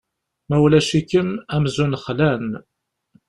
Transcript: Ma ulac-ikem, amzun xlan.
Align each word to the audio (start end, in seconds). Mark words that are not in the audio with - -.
Ma 0.47 0.57
ulac-ikem, 0.63 1.29
amzun 1.55 1.93
xlan. 2.03 2.47